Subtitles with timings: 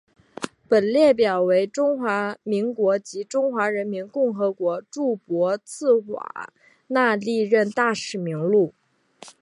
[0.67, 6.51] 本列表为中华民国及中华人民共和国驻博茨瓦
[6.87, 8.73] 纳历任大使名录。